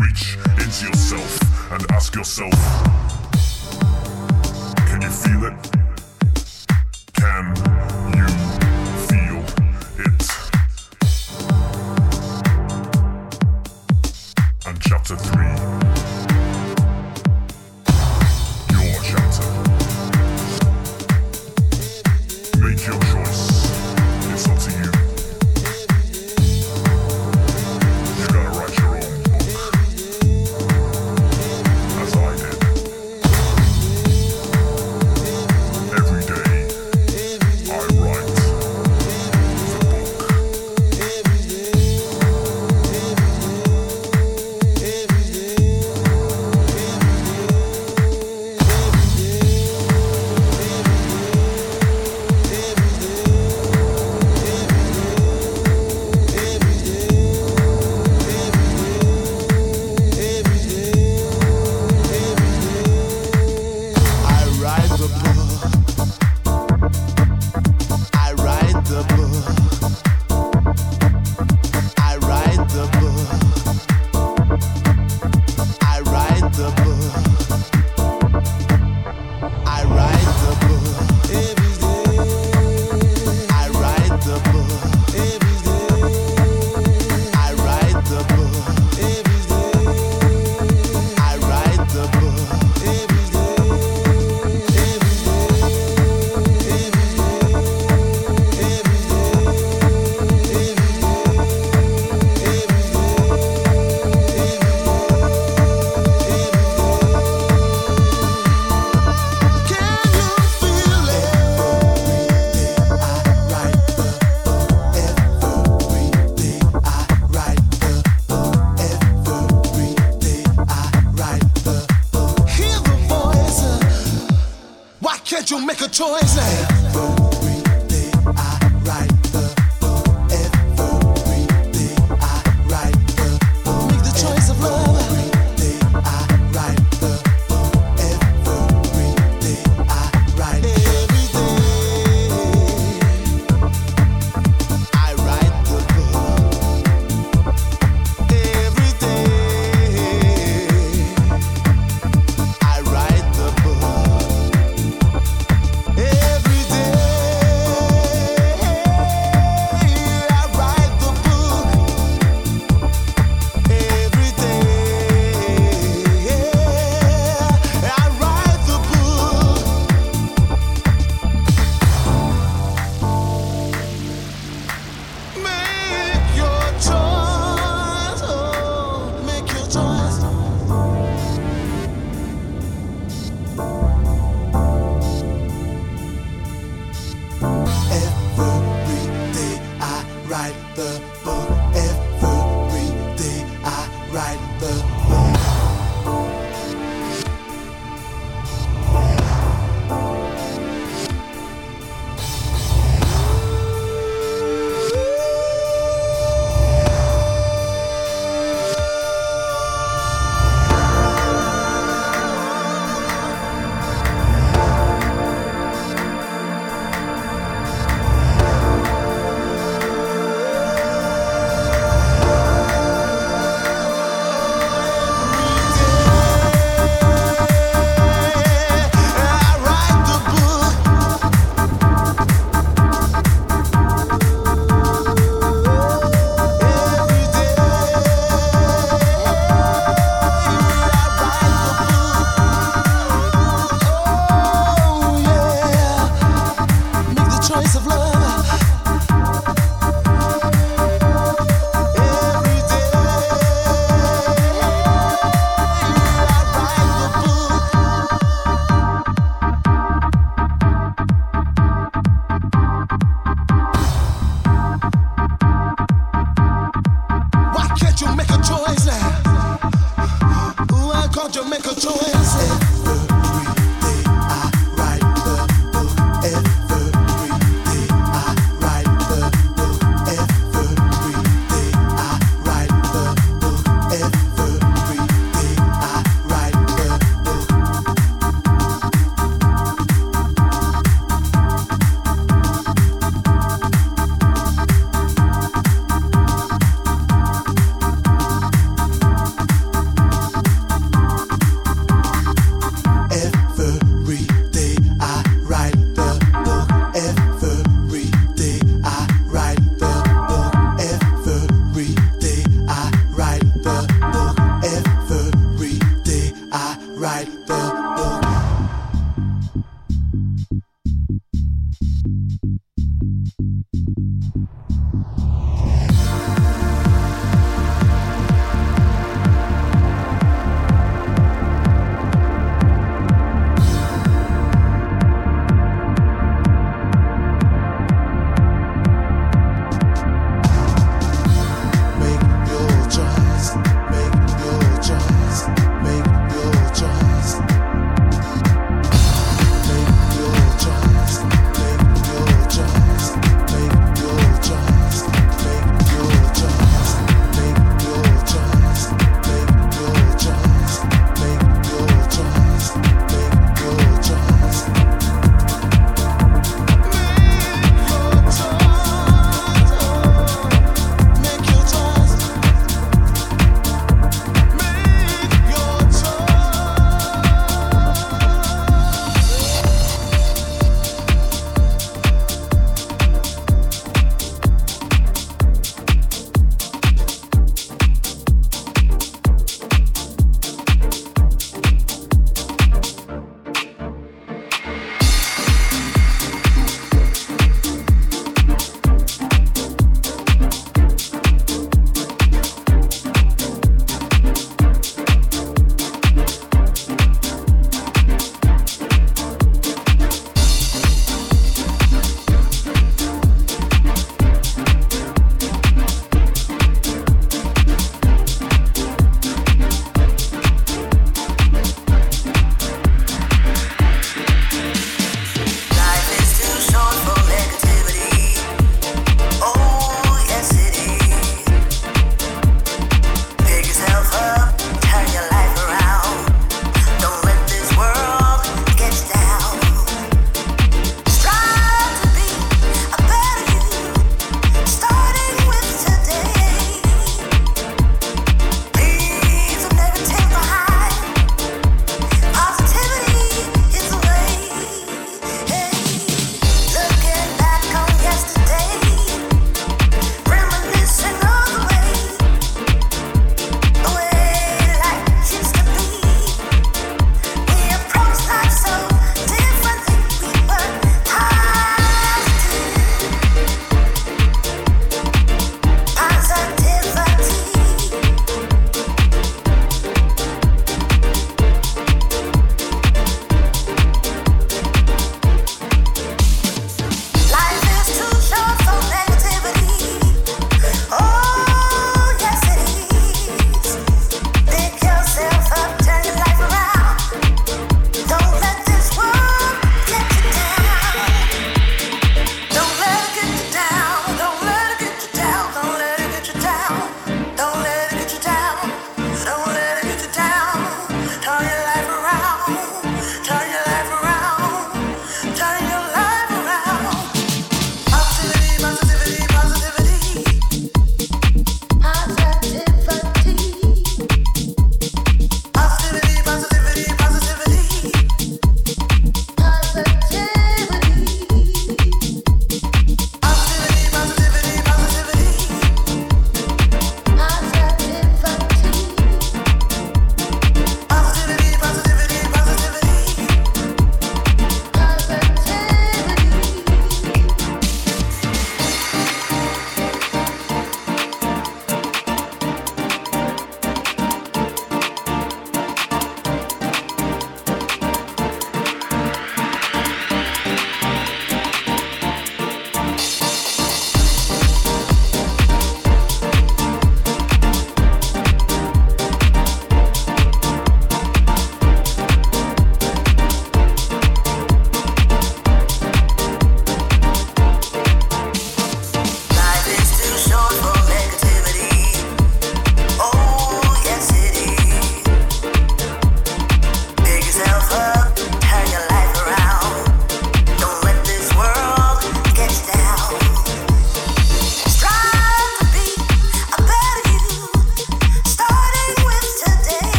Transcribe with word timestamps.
Reach 0.00 0.36
into 0.36 0.86
yourself 0.86 1.72
and 1.72 1.90
ask 1.92 2.14
yourself. 2.16 2.89